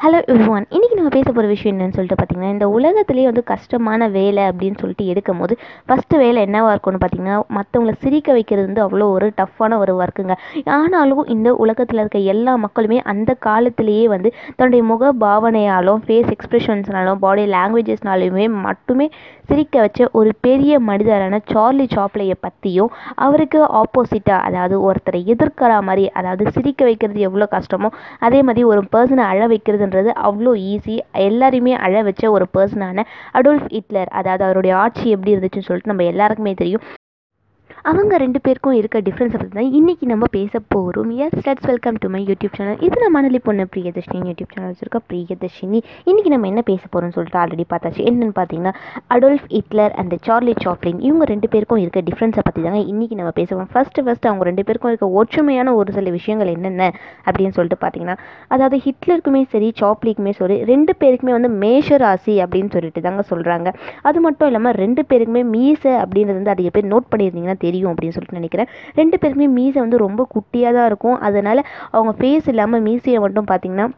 Hello 0.00 0.18
everyone 0.24 0.66
இன்றைக்கி 0.70 0.94
நம்ம 0.96 1.10
பேச 1.10 1.26
போகிற 1.26 1.46
விஷயம் 1.46 1.72
என்னன்னு 1.72 1.96
சொல்லிட்டு 1.96 2.16
பார்த்தீங்கன்னா 2.16 2.52
இந்த 2.52 2.66
உலகத்துலேயே 2.68 3.26
வந்து 3.26 3.42
கஷ்டமான 3.44 4.06
வேலை 4.08 4.42
அப்படின்னு 4.44 4.80
சொல்லிட்டு 4.80 5.04
எடுக்கும் 5.04 5.40
போது 5.40 5.54
ஃபஸ்ட்டு 5.88 6.20
வேலை 6.20 6.38
என்னவாக 6.42 6.70
இருக்கும்னு 6.70 7.00
பார்த்தீங்கன்னா 7.00 7.34
மற்றவங்கள 7.48 7.92
சிரிக்க 8.00 8.28
வைக்கிறது 8.32 8.64
வந்து 8.66 8.82
அவ்வளோ 8.82 9.06
ஒரு 9.08 9.26
டஃப்பான 9.40 9.78
ஒரு 9.78 9.94
ஒர்க்குங்க 9.96 10.36
ஆனாலும் 10.74 11.20
இந்த 11.26 11.50
உலகத்தில் 11.56 12.00
இருக்க 12.00 12.20
எல்லா 12.32 12.54
மக்களுமே 12.56 13.00
அந்த 13.04 13.34
காலத்திலேயே 13.40 14.06
வந்து 14.08 14.30
தன்னுடைய 14.56 14.84
முக 14.84 15.12
பாவனையாலும் 15.20 16.00
ஃபேஸ் 16.04 16.30
எக்ஸ்பிரஷன்ஸ்னாலும் 16.30 17.20
பாடி 17.20 17.44
லாங்குவேஜஸ்னாலுமே 17.50 18.46
மட்டுமே 18.60 19.08
சிரிக்க 19.48 19.76
வச்ச 19.80 20.00
ஒரு 20.12 20.32
பெரிய 20.40 20.72
மனிதரான 20.80 21.42
சார்லி 21.46 21.88
சாப்ளையை 21.94 22.38
பற்றியும் 22.40 22.90
அவருக்கு 23.20 23.62
ஆப்போசிட்டாக 23.80 24.40
அதாவது 24.46 24.76
ஒருத்தரை 24.82 25.22
எதிர்க்கிற 25.26 25.70
மாதிரி 25.82 26.06
அதாவது 26.14 26.44
சிரிக்க 26.50 26.80
வைக்கிறது 26.84 27.20
எவ்வளோ 27.20 27.48
கஷ்டமோ 27.52 27.88
அதே 28.20 28.42
மாதிரி 28.42 28.64
ஒரு 28.64 28.82
பர்சனை 28.92 29.24
அழ 29.26 29.40
வைக்கிறது 29.48 29.88
பண்ணுறது 29.90 30.10
அவ்வளோ 30.22 30.52
ஈஸி 30.70 30.96
எல்லாரையுமே 31.20 31.74
அழ 31.80 32.02
வச்ச 32.02 32.24
ஒரு 32.30 32.46
பர்சனான 32.54 33.04
அடோல்ஃப் 33.34 33.68
ஹிட்லர் 33.72 34.10
அதாவது 34.12 34.44
அவருடைய 34.44 34.74
ஆட்சி 34.76 35.06
எப்படி 35.10 35.34
இருந்துச்சுன்னு 35.34 35.68
சொல்லிட்டு 35.68 35.92
நம்ம 35.92 36.08
எல்லாருக்குமே 36.12 36.54
தெரியும். 36.54 36.84
அவங்க 37.84 38.14
ரெண்டு 38.16 38.38
பேருக்கும் 38.44 38.74
இருக்க 38.78 38.98
டிஃப்ரென்ஸை 39.00 39.36
பற்றி 39.38 39.52
தான் 39.52 39.68
இன்றைக்கி 39.78 40.04
நம்ம 40.06 40.24
பேச 40.34 40.52
போகிறோம் 40.74 41.10
எஸ் 41.16 41.36
studs 41.36 41.68
welcome 41.70 41.98
to 42.02 42.08
my 42.14 42.20
YouTube 42.22 42.56
channel 42.56 42.80
இது 42.86 42.96
நான் 43.02 43.14
மணலி 43.16 43.38
பொண்ணு 43.46 43.64
பிரியதர்ஷினி 43.74 44.20
யூடியூப் 44.28 44.50
சேனல் 44.54 44.70
வச்சுருக்கோம் 44.70 45.04
பிரியதர்ஷினி. 45.10 45.78
இன்றைக்கி 46.06 46.30
நம்ம 46.34 46.46
என்ன 46.46 46.62
பேச 46.62 46.82
போகிறோம்னு 46.84 47.14
சொல்லிட்டு 47.16 47.38
ஆல்ரெடி 47.42 47.64
பார்த்தாச்சு. 47.70 48.02
என்னென்னு 48.10 48.34
பார்த்தீங்கன்னா 48.38 48.72
Adolf 49.14 49.46
Hitler 49.54 49.94
and 50.02 50.16
Charlie 50.26 50.54
Chaplin 50.64 51.00
இவங்க 51.08 51.24
ரெண்டு 51.24 51.48
பேருக்கும் 51.54 51.82
இருக்க 51.84 52.02
டிஃப்ரென்ஸை 52.08 52.44
பற்றி 52.48 52.64
தாங்க 52.66 52.82
இன்றைக்கி 52.92 53.16
நம்ம 53.20 53.32
பேசுவோம் 53.40 53.70
ஃபஸ்ட்டு 53.72 54.04
ஃபஸ்ட்டு 54.06 54.30
அவங்க 54.30 54.46
ரெண்டு 54.50 54.64
பேருக்கும் 54.68 54.92
இருக்க 54.92 55.08
ஒற்றுமையான 55.20 55.74
ஒரு 55.74 55.92
சில 55.92 56.12
விஷயங்கள் 56.18 56.52
என்னென்ன 56.54 56.82
அப்படின்னு 57.26 57.54
சொல்லிட்டு 57.58 57.80
பார்த்தீங்கன்னா 57.82 58.18
அதாவது 58.48 58.78
ஹிட்லருக்குமே 58.86 59.42
சரி 59.54 59.70
சாப்லிக்குமே 59.80 60.34
சரி 60.40 60.58
ரெண்டு 60.72 60.94
பேருக்குமே 61.00 61.34
வந்து 61.38 61.52
மேஷ 61.64 62.00
ராசி 62.04 62.36
அப்படின்னு 62.44 62.72
சொல்லிட்டு 62.76 63.06
தாங்க 63.08 63.24
சொல்கிறாங்க 63.32 63.68
அது 64.02 64.18
மட்டும் 64.20 64.48
இல்லாமல் 64.48 64.78
ரெண்டு 64.82 65.04
பேருக்குமே 65.10 65.44
மீசை 65.50 65.94
அப்படின்றது 66.04 66.38
வந்து 66.40 66.54
அதிக 66.56 66.70
பேர் 66.70 66.92
நோட் 66.92 67.10
பண்ணியிருந்தீங்கன்னா 67.10 67.58
தெரியும் 67.70 67.92
அப்படின்னு 67.94 68.16
சொல்லிட்டு 68.18 68.40
நினைக்கிறேன். 68.40 68.70
ரெண்டு 69.00 69.18
பேருக்குமே 69.22 69.50
மீசை 69.58 69.78
வந்து 69.86 70.04
ரொம்ப 70.06 70.22
குட்டியாக 70.36 70.76
தான் 70.78 70.88
இருக்கும். 70.92 71.18
அதனால் 71.28 71.62
அவங்க 71.96 72.14
ஃபேஸ் 72.20 72.48
இல்லாமல் 72.54 72.86
மீசையை 72.88 73.20
மட்டும் 73.26 73.50
பார்த்திங்கன்னா 73.52 73.88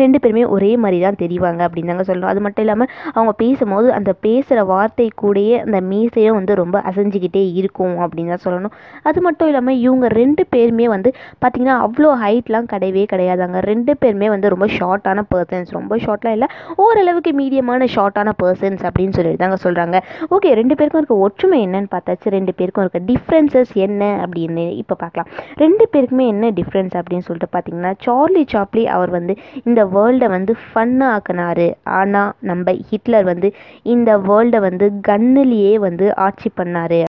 ரெண்டு 0.00 0.18
பேருமே 0.22 0.42
ஒரே 0.54 0.70
மாதிரி 0.82 0.98
தான் 1.04 1.18
தெரிவாங்க 1.22 1.60
அப்படின்னு 1.66 1.90
தாங்க 1.92 2.04
சொல்லணும். 2.08 2.30
அது 2.32 2.40
மட்டும் 2.44 2.64
இல்லாமல் 2.64 2.90
அவங்க 3.14 3.32
பேசும்போது 3.42 3.88
அந்த 3.98 4.10
பேசுகிற 4.26 4.64
வார்த்தை 4.72 5.06
கூடயே 5.22 5.56
அந்த 5.64 5.78
மீசையும் 5.90 6.36
வந்து 6.38 6.54
ரொம்ப 6.62 6.76
அசைஞ்சிக்கிட்டே 6.90 7.42
இருக்கும் 7.60 7.96
அப்படின்னு 8.04 8.32
தான் 8.34 8.44
சொல்லணும். 8.46 8.74
அது 9.10 9.20
மட்டும் 9.26 9.48
இல்லாமல் 9.50 9.78
இவங்க 9.84 10.08
ரெண்டு 10.20 10.44
பேருமே 10.54 10.86
வந்து 10.94 11.12
பார்த்திங்கன்னா 11.42 11.76
அவ்வளோ 11.86 12.10
ஹைட்லாம் 12.24 12.68
கிடையவே 12.72 13.04
கிடையாதாங்க. 13.12 13.58
ரெண்டு 13.70 13.94
பேருமே 14.02 14.28
வந்து 14.34 14.52
ரொம்ப 14.54 14.68
ஷார்ட்டான 14.76 15.24
பர்சன்ஸ் 15.32 15.72
ரொம்ப 15.78 15.98
ஷார்ட்லாம் 16.04 16.36
இல்லை 16.38 16.48
ஓரளவுக்கு 16.84 17.32
மீடியமான 17.40 17.88
ஷார்ட்டான 17.96 18.34
பர்சன்ஸ் 18.42 18.84
அப்படின்னு 18.90 19.16
சொல்லிட்டு 19.18 19.42
தாங்க 19.44 19.58
சொல்கிறாங்க 19.66 19.96
ஓகே 20.36 20.52
ரெண்டு 20.60 20.74
பேருக்கும் 20.78 21.02
இருக்க 21.02 21.16
ஒற்றுமை 21.26 21.58
என்னன்னு 21.66 21.90
பார்த்தாச்சு. 21.96 22.28
ரெண்டு 22.36 22.54
பேருக்கும் 22.58 22.84
இருக்க 22.84 23.00
டிஃப்ரென்சஸ் 23.12 23.72
என்ன 23.86 24.02
அப்படின்னு 24.24 24.64
இப்போ 24.82 24.94
பார்க்கலாம். 25.02 25.28
ரெண்டு 25.64 25.84
பேருக்குமே 25.92 26.26
என்ன 26.34 26.50
டிஃப்ரென்ஸ் 26.58 26.94
அப்படின்னு 27.00 27.26
சொல்லிட்டு 27.28 27.52
பார்த்தீங்கன்னா 27.54 27.92
சார்லி 28.06 28.44
சாப்லி 28.54 28.84
அவர் 28.96 29.10
வந்து 29.18 29.36
இந்த 29.68 29.79
வேர்ல்டை 29.84 30.28
வந்து 30.28 30.54
ஃபன்னாக 30.64 31.14
ஆக்கினாரு. 31.16 31.68
ஆனால் 31.84 32.32
நம்ம 32.40 32.72
ஹிட்லர் 32.90 33.24
வந்து 33.24 33.50
இந்த 33.82 34.18
வேர்ல்டை 34.18 34.60
வந்து 34.60 34.88
கன்னுலேயே 35.08 35.78
வந்து 35.78 36.16
ஆட்சி 36.16 36.50
பண்ணார். 36.56 37.09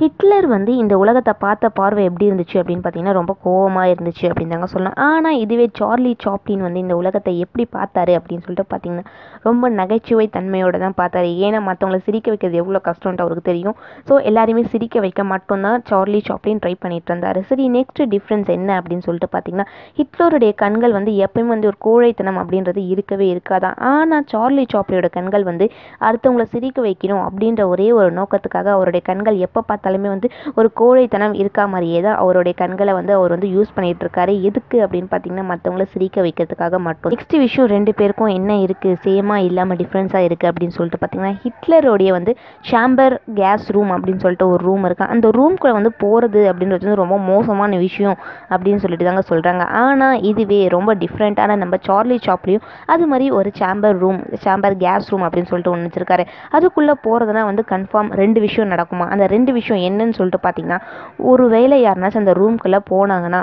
ஹிட்லர் 0.00 0.46
வந்து 0.52 0.72
இந்த 0.80 0.94
உலகத்தை 1.02 1.32
பார்த்த 1.44 1.68
பார்வை 1.78 2.02
எப்படி 2.08 2.26
இருந்துச்சு 2.28 2.56
அப்படின்னு 2.60 2.82
பார்த்தீங்கன்னா 2.82 3.14
ரொம்ப 3.18 3.32
கோவமாக 3.44 3.92
இருந்துச்சு 3.92 4.24
அப்படின்னு 4.30 4.52
தாங்க 4.54 4.68
சொல்லலாம். 4.72 4.94
ஆனால் 5.06 5.38
இதுவே 5.44 5.66
சார்லி 5.78 6.12
சாப்டின் 6.24 6.62
வந்து 6.66 6.82
இந்த 6.84 6.94
உலகத்தை 7.00 7.32
எப்படி 7.44 7.64
பார்த்தாரு 7.76 8.12
அப்படின்னு 8.18 8.44
சொல்லிட்டு 8.46 8.66
பார்த்தீங்கன்னா 8.72 9.04
ரொம்ப 9.46 9.68
நகைச்சுவை 9.78 10.26
தன்மையோட 10.36 10.76
தான் 10.84 10.96
பார்த்தாரு. 11.00 11.30
ஏன்னா 11.46 11.60
மற்றவங்களை 11.68 12.00
சிரிக்க 12.08 12.28
வைக்கிறது 12.32 12.60
எவ்வளோ 12.62 12.80
கஷ்டம்ன்ட்டு 12.88 13.24
அவருக்கு 13.24 13.44
தெரியும். 13.50 13.76
ஸோ 14.10 14.20
எல்லாருமே 14.30 14.62
சிரிக்க 14.74 15.00
வைக்க 15.06 15.24
மட்டும்தான் 15.32 15.82
சார்லி 15.90 16.20
சாப்டின் 16.28 16.60
ட்ரை 16.64 16.74
பண்ணிட்டு 16.84 17.10
இருந்தார். 17.12 17.40
சரி 17.50 17.66
நெக்ஸ்ட் 17.78 18.02
டிஃப்ரென்ஸ் 18.14 18.52
என்ன 18.56 18.78
அப்படின்னு 18.80 19.06
சொல்லிட்டு 19.08 19.30
பார்த்தீங்கன்னா 19.34 19.66
ஹிட்லருடைய 19.98 20.54
கண்கள் 20.64 20.96
வந்து 20.98 21.14
எப்பயுமே 21.26 21.52
வந்து 21.54 21.70
ஒரு 21.72 21.80
கோழைத்தனம் 21.88 22.40
அப்படின்றது 22.44 22.82
இருக்கவே 22.94 23.28
இருக்காதான் 23.34 23.76
ஆனால் 23.92 24.26
சார்லி 24.34 24.66
சாப்டியோட 24.76 25.10
கண்கள் 25.18 25.48
வந்து 25.50 25.68
அடுத்தவங்களை 26.06 26.48
சிரிக்க 26.54 26.78
வைக்கணும் 26.88 27.24
அப்படின்ற 27.26 27.68
ஒரே 27.74 27.90
ஒரு 28.00 28.10
நோக்கத்துக்காக 28.20 28.72
அவருடைய 28.78 29.04
கண்கள் 29.10 29.44
எப்போ 29.48 29.60
பார்த்தாலுமே 29.88 30.08
வந்து 30.14 30.28
ஒரு 30.58 30.68
கோழைத்தனம் 30.80 31.34
இருக்கா 31.42 31.64
மாதிரியே 31.72 32.00
தான் 32.06 32.18
அவருடைய 32.22 32.54
கண்களை 32.60 32.92
வந்து 32.98 33.12
அவர் 33.18 33.34
வந்து 33.34 33.48
யூஸ் 33.56 33.74
பண்ணிட்டு 33.76 34.04
இருக்காரு 34.06 34.32
எதுக்கு 34.48 34.76
அப்படின்னு 34.84 35.08
பார்த்தீங்கன்னா 35.12 35.46
மற்றவங்கள 35.50 35.84
சிரிக்க 35.94 36.16
வைக்கிறதுக்காக 36.26 36.78
மட்டும். 36.86 37.12
நெக்ஸ்ட் 37.14 37.36
விஷயம் 37.44 37.68
ரெண்டு 37.74 37.92
பேருக்கும் 37.98 38.32
என்ன 38.38 38.52
இருக்குது 38.64 38.98
சேமாக 39.04 39.46
இல்லாமல் 39.48 39.78
டிஃப்ரென்ஸாக 39.82 40.26
இருக்குது 40.28 40.50
அப்படின்னு 40.52 40.76
சொல்லிட்டு 40.78 41.00
பார்த்தீங்கன்னா 41.02 41.34
ஹிட்லருடைய 41.44 42.10
வந்து 42.18 42.34
ஷாம்பர் 42.70 43.16
கேஸ் 43.40 43.66
ரூம் 43.76 43.92
அப்படின்னு 43.96 44.22
சொல்லிட்டு 44.24 44.48
ஒரு 44.54 44.62
ரூம் 44.68 44.84
இருக்கு. 44.88 45.06
அந்த 45.14 45.26
ரூம்குள்ளே 45.38 45.74
வந்து 45.78 45.92
போகிறது 46.04 46.42
அப்படின்றது 46.52 46.86
வந்து 46.86 47.00
ரொம்ப 47.02 47.18
மோசமான 47.30 47.78
விஷயம் 47.86 48.18
அப்படின்னு 48.54 48.82
சொல்லிட்டு 48.84 49.08
தாங்க 49.10 49.24
சொல்கிறாங்க 49.32 49.64
ஆனால் 49.84 50.16
இதுவே 50.30 50.60
ரொம்ப 50.76 50.90
டிஃப்ரெண்ட்டான 51.04 51.56
நம்ம 51.62 51.74
சார்லி 51.88 52.18
ஷாப்லேயும் 52.26 52.66
அது 52.94 53.04
மாதிரி 53.12 53.26
ஒரு 53.38 53.48
chamber 53.60 53.98
room 54.04 54.20
chamber 54.44 54.76
gas 54.84 55.10
room 55.12 55.24
அப்படின்னு 55.26 55.50
சொல்லிட்டு 55.52 55.72
ஒன்று 55.74 55.88
வச்சிருக்காரு. 55.88 56.24
அதுக்குள்ளே 56.56 56.94
போகிறதுனா 57.06 57.42
வந்து 57.50 57.62
கன்ஃபார்ம் 57.74 58.10
ரெண்டு 58.22 58.38
விஷயம் 58.46 58.72
நடக்குமா? 58.74 59.06
அந்த 59.14 59.24
ரெண்டு 59.34 59.50
விஷயம் 59.58 59.77
என்னன்னு 59.82 60.16
சொல்லிட்டு 60.16 60.40
பார்த்தீங்கன்னா 60.42 60.80
ஒரு 61.24 61.44
வேளை 61.48 61.78
யாருனாச்சும் 61.82 62.24
அந்த 62.24 62.34
ரூம்குள்ளே 62.34 62.80
போனாங்கன்னா 62.90 63.40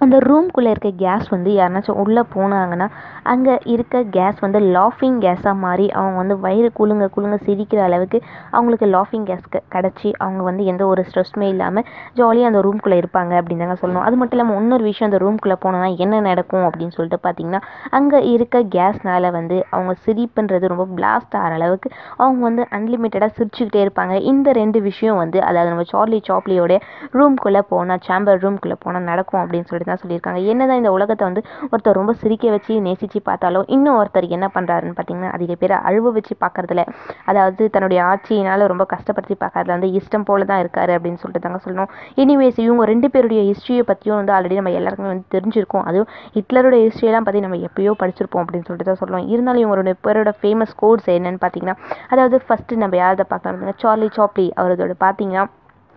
அந்த 0.00 0.16
ரூம்குள்ளே 0.28 0.70
இருக்க 0.72 0.90
கேஸ் 1.02 1.26
வந்து 1.34 1.50
யாருனாச்சும் 1.50 1.98
உள்ளே 2.02 2.22
போனாங்கன்னா 2.34 2.86
அங்கே 3.32 3.54
இருக்க 3.64 4.02
கேஸ் 4.16 4.38
வந்து 4.44 4.58
லாஃபிங் 4.76 5.18
கேஸாக 5.24 5.54
மாறி 5.64 5.86
அவங்க 5.98 6.16
வந்து 6.22 6.36
வயிறு 6.44 6.68
குலுங்க 6.78 7.06
குலுங்க 7.14 7.36
சிரிக்கிற 7.46 7.80
அளவுக்கு 7.88 8.18
அவங்களுக்கு 8.50 8.86
லாஃபிங் 8.94 9.26
கேஸ் 9.28 9.44
கிடச்சி 9.74 10.08
அவங்க 10.24 10.42
வந்து 10.42 10.64
எந்த 10.72 10.82
ஒரு 10.86 11.02
ஸ்ட்ரெஸ்மே 11.08 11.48
இல்லாமல் 11.54 11.86
ஜாலியாக 12.20 12.50
அந்த 12.50 12.60
ரூம்குள்ளே 12.66 12.98
இருப்பாங்க 13.02 13.32
அப்படின்னு 13.40 13.64
தாங்க 13.64 13.76
சொல்லணும். 13.82 14.04
அது 14.08 14.18
மட்டும் 14.20 14.38
இல்லாமல் 14.38 14.58
இன்னொரு 14.62 14.84
விஷயம் 14.90 15.08
அந்த 15.10 15.20
ரூம்குள்ளே 15.24 15.56
போனோன்னா 15.64 15.88
என்ன 16.06 16.20
நடக்கும் 16.28 16.66
அப்படின்னு 16.68 16.96
சொல்லிட்டு 16.98 17.20
பார்த்தீங்கன்னா 17.26 17.62
அங்கே 17.98 18.20
இருக்க 18.34 18.62
கேஸ்னால் 18.76 19.28
வந்து 19.38 19.58
அவங்க 19.70 19.94
சிரிப்புன்றது 20.06 20.72
ரொம்ப 20.74 20.86
பிளாஸ்ட் 20.98 21.38
ஆகிற 21.42 21.54
அளவுக்கு 21.60 21.88
அவங்க 22.22 22.42
வந்து 22.48 22.64
அன்லிமிட்டடாக 22.78 23.32
சிரிச்சுக்கிட்டே 23.38 23.82
இருப்பாங்க. 23.86 24.14
இந்த 24.32 24.48
ரெண்டு 24.60 24.80
விஷயம் 24.90 25.20
வந்து 25.22 25.40
அதாவது 25.48 25.72
நம்ம 25.72 25.86
சார்லி 25.94 26.20
சாப்லியோடைய 26.30 26.80
ரூம்குள்ளே 27.18 27.64
போனால் 27.72 28.04
சாம்பர் 28.10 28.42
ரூம்குள்ளே 28.46 28.78
போனால் 28.84 29.08
நடக்கும் 29.12 29.42
அப்படின்னு 29.42 29.68
சொல்லிட்டு 29.68 29.83
தான் 29.88 30.00
சொல்லியிருக்காங்க. 30.02 30.40
என்னதான் 30.52 30.80
இந்த 30.82 30.92
உலகத்தை 30.96 31.24
வந்து 31.28 31.42
ஒருத்தர் 31.70 31.98
ரொம்ப 32.00 32.14
சிரிக்க 32.22 32.50
வச்சு 32.54 32.74
நேசித்து 32.86 33.20
பார்த்தாலும் 33.28 33.66
இன்னும் 33.76 33.98
ஒருத்தர் 34.00 34.26
என்ன 34.36 34.46
பண்ணுறாருன்னு 34.56 34.96
பார்த்தீங்கன்னா 34.98 35.30
அதிக 35.38 35.54
பேர் 35.62 35.74
அழுவ 35.88 36.12
வச்சு 36.18 36.34
பார்க்கறதுல 36.44 36.84
அதாவது 37.30 37.62
தன்னுடைய 37.76 38.00
ஆட்சியினால் 38.10 38.66
ரொம்ப 38.72 38.86
கஷ்டப்படுத்தி 38.94 39.36
பார்க்கறதுல 39.44 39.76
வந்து 39.76 39.90
இஷ்டம் 40.00 40.26
போல 40.30 40.48
தான் 40.52 40.62
இருக்காரு 40.64 40.92
அப்படின்னு 40.98 41.20
சொல்லிட்டு 41.22 41.44
தாங்க 41.46 41.60
சொல்லணும். 41.66 41.90
எனிவேஸ் 42.24 42.60
இவங்க 42.66 42.84
ரெண்டு 42.92 43.10
பேருடைய 43.14 43.42
ஹிஸ்ட்ரியை 43.50 43.84
பற்றியும் 43.90 44.18
வந்து 44.20 44.34
ஆல்ரெடி 44.36 44.58
நம்ம 44.60 44.74
எல்லாருக்குமே 44.80 45.10
வந்து 45.14 45.26
தெரிஞ்சிருக்கோம். 45.36 45.86
அதுவும் 45.90 46.10
ஹிட்லருடைய 46.38 46.82
ஹிஸ்ட்ரியெல்லாம் 46.88 47.28
பற்றி 47.28 47.42
நம்ம 47.46 47.58
எப்பயோ 47.68 47.94
படிச்சிருப்போம் 48.02 48.42
அப்படின்னு 48.44 48.66
சொல்லிட்டு 48.68 48.90
தான் 48.90 49.00
சொல்லுவோம் 49.02 49.28
இருந்தாலும் 49.34 49.62
இவங்களுடைய 49.64 49.96
பேரோட 50.06 50.32
ஃபேமஸ் 50.40 50.74
கோட்ஸ் 50.82 51.10
என்னன்னு 51.18 51.42
பார்த்தீங்கன்னா 51.44 51.76
அதாவது 52.14 52.36
ஃபஸ்ட்டு 52.46 52.80
நம்ம 52.82 52.96
யாரை 53.02 53.26
பார்க்கலாம் 53.32 53.80
சார்லி 53.82 54.08
சாப்லி 54.16 54.46
அவரதோட 54.60 54.94
பார்த்தீங்கன்னா 55.04 55.44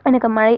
எனக்கு 0.06 0.30
மழை 0.38 0.56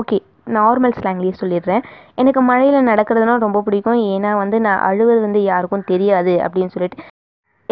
ஓகே 0.00 0.18
நார்மல் 0.46 0.96
ஸ்லாங்லேயே 0.98 1.34
சொல்லிடுறேன். 1.40 1.82
எனக்கு 2.14 2.40
மழையில் 2.42 2.86
நடக்கிறதுனா 2.86 3.38
ரொம்ப 3.38 3.62
பிடிக்கும். 3.62 4.00
ஏன்னா 4.14 4.36
வந்து 4.36 4.60
நான் 4.60 4.80
அழுவது 4.80 5.20
வந்து 5.20 5.42
யாருக்கும் 5.42 5.84
தெரியாது 5.84 6.34
அப்படின்னு 6.44 6.74
சொல்லிட்டு 6.76 6.98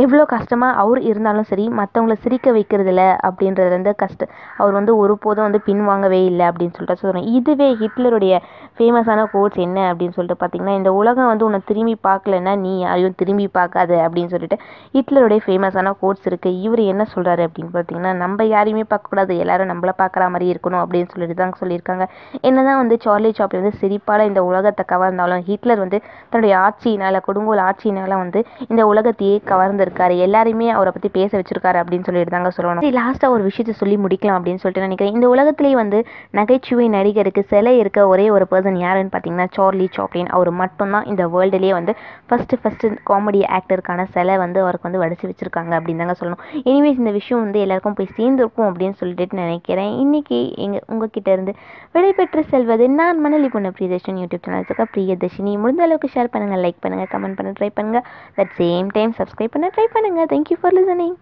எவ்வளோ 0.00 0.24
கஷ்டமாக 0.24 0.78
அவர் 0.82 1.00
இருந்தாலும் 1.02 1.46
சரி 1.50 1.64
மற்றவங்கள 1.78 2.14
சிரிக்க 2.24 2.52
வைக்கிறதில்ல 2.52 3.02
அப்படின்றது 3.28 3.70
வந்து 3.70 3.92
கஷ்ட 3.94 4.28
அவர் 4.56 4.72
வந்து 4.72 4.92
ஒருபோதும் 4.96 5.46
வந்து 5.46 5.60
பின்வாங்கவே 5.66 6.20
இல்லை 6.24 6.44
அப்படின்னு 6.46 6.74
சொல்லிட்டு 6.76 7.02
சொல்கிறேன் 7.02 7.26
இதுவே 7.32 7.68
ஹிட்லருடைய 7.74 8.34
ஃபேமஸான 8.76 9.24
கோட்ஸ் 9.32 9.58
என்ன 9.58 9.78
அப்படின்னு 9.92 10.14
சொல்லிட்டு 10.14 10.40
பார்த்தீங்கன்னா 10.42 10.74
இந்த 10.76 10.92
உலகம் 10.92 11.26
வந்து 11.26 11.44
உன்னை 11.44 11.60
திரும்பி 11.64 11.96
பார்க்கலன்னா 12.08 12.52
நீ 12.58 12.72
யாரையும் 12.78 13.16
திரும்பி 13.16 13.48
பார்க்காது 13.48 13.96
அப்படின்னு 14.04 14.32
சொல்லிட்டு 14.34 14.58
ஹிட்லருடைய 14.94 15.40
ஃபேமஸான 15.46 15.94
கோட்ஸ் 16.00 16.28
இருக்குது 16.30 16.60
இவர் 16.66 16.82
என்ன 16.84 17.06
சொல்கிறாரு 17.14 17.44
அப்படின்னு 17.48 17.72
பார்த்தீங்கன்னா 17.72 18.12
நம்ம 18.14 18.44
யாரையுமே 18.44 18.84
பார்க்கக்கூடாது 18.90 19.38
எல்லாரும் 19.38 19.70
நம்மள 19.72 19.92
பார்க்குற 19.98 20.30
மாதிரி 20.30 20.46
இருக்கணும் 20.52 20.82
அப்படின்னு 20.84 21.10
சொல்லிட்டு 21.10 21.34
தான் 21.34 21.56
சொல்லியிருக்காங்க. 21.60 22.04
என்னதான் 22.40 22.76
வந்து 22.76 22.98
சார்லி 23.04 23.32
சாப்லி 23.38 23.60
வந்து 23.62 23.74
சிரிப்பால் 23.82 24.26
இந்த 24.26 24.42
உலகத்தை 24.44 24.84
கவர்ந்தாலும் 24.92 25.44
ஹிட்லர் 25.48 25.78
வந்து 25.78 25.98
தன்னுடைய 26.30 26.54
ஆட்சியினால் 26.58 27.24
கொடுங்கோல் 27.28 27.64
ஆட்சியினால் 27.68 28.16
வந்து 28.16 28.42
இந்த 28.68 28.82
உலகத்தையே 28.86 29.36
கவர்ந்து 29.44 29.78
இருக்காரு. 29.90 30.16
எல்லாருமே 30.28 30.70
அவரை 30.76 30.92
பற்றி 30.96 31.10
பேச 31.18 31.30
வச்சிருக்காரு 31.38 31.78
அப்படின்னு 31.82 32.06
சொல்லிட்டு 32.08 32.34
தாங்க 32.36 32.52
சொல்லணும். 32.56 32.84
லாஸ்ட்டாக 33.00 33.34
ஒரு 33.36 33.42
விஷயத்தை 33.48 33.74
சொல்லி 33.82 33.98
முடிக்கலாம் 34.06 34.38
அப்படின்னு 34.38 34.62
சொல்லிட்டு 34.62 34.86
நினைக்கிறேன். 34.86 35.14
இந்த 35.18 35.28
உலகத்திலேயே 35.34 35.76
வந்து 35.82 36.00
நகைச்சுவை 36.38 36.88
நடிகருக்கு 36.96 37.44
சிலை 37.52 37.74
இருக்க 37.82 38.06
ஒரே 38.12 38.26
ஒரு 38.36 38.46
பர்சன் 38.50 38.78
யாருன்னு 38.86 39.12
பார்த்தீங்கன்னா 39.14 39.48
சார்லி 39.56 39.88
சாப்ளின். 39.96 40.30
அவர் 40.36 40.50
மட்டும்தான் 40.62 41.06
இந்த 41.12 41.22
வேர்ல்டுலேயே 41.34 41.74
வந்து 41.78 41.92
ஃபஸ்ட்டு 42.28 42.58
ஃபஸ்ட்டு 42.62 42.90
காமெடி 43.10 43.40
ஆக்டருக்கான 43.56 44.06
சிலை 44.14 44.36
வந்து 44.44 44.58
அவருக்கு 44.64 44.88
வந்து 44.88 45.02
வடிச்சு 45.02 45.28
வச்சிருக்காங்க 45.30 45.72
அப்படின்னு 45.78 46.02
தாங்க 46.02 46.16
சொல்லணும். 46.20 46.42
எனிவேஸ் 46.70 47.00
இந்த 47.02 47.12
விஷயம் 47.18 47.42
வந்து 47.44 47.60
எல்லாருக்கும் 47.64 47.96
போய் 48.00 48.14
சேர்ந்துருக்கும் 48.18 48.68
அப்படின்னு 48.70 48.98
சொல்லிட்டு 49.00 49.40
நினைக்கிறேன். 49.42 49.92
இன்னைக்கு 50.04 50.38
எங்கள் 50.66 50.84
உங்ககிட்ட 50.92 51.30
இருந்து 51.36 51.54
விடைபெற்று 51.96 52.42
செல்வது 52.52 52.84
நான் 53.00 53.20
மணலி 53.24 53.48
பொண்ணு 53.54 53.72
பிரியதர்ஷன் 53.78 54.20
யூடியூப் 54.22 54.44
சேனல்ஸுக்கு 54.46 54.86
பிரியதர்ஷினி. 54.94 55.54
முடிந்த 55.64 55.82
அளவுக்கு 55.86 56.10
ஷேர் 56.14 56.32
பண்ணுங்கள் 56.34 56.62
லைக் 56.66 56.80
பண்ணுங்கள் 56.84 57.10
கமெண்ட் 57.14 57.38
பண்ண 57.38 57.52
ட்ரை 57.58 57.70
பண்ணுங்கள் 57.78 58.04
அட் 58.42 58.54
சேம் 58.60 58.88
டைம் 58.98 59.14
சப்ஸ்கிரைப் 59.20 59.54
பண்ண. 59.56 59.69
ட்ரை 59.74 59.86
பண்ணுங்கள் 59.94 60.30
தேங்க்யூ 60.32 60.56
ஃபார் 60.60 60.74
லிசனிங் 60.74 61.16